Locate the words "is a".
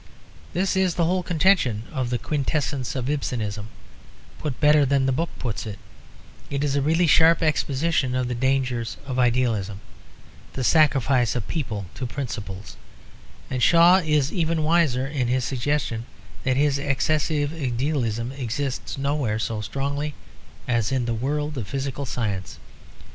6.63-6.81